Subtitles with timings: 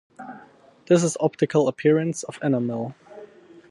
[0.87, 2.95] This is optical appearance of enamel.